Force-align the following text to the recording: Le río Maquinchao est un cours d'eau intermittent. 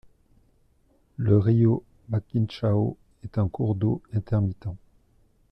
Le 1.17 1.37
río 1.37 1.83
Maquinchao 2.09 2.97
est 3.23 3.37
un 3.37 3.47
cours 3.47 3.75
d'eau 3.75 4.01
intermittent. 4.13 4.65